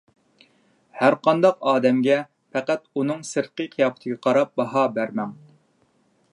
[1.01, 2.17] ھەر قانداق ئادەمگە
[2.57, 5.41] پەقەت ئۇنىڭ سىرتقى قىياپىتىگە قاراپلا باھا بەرمەڭ.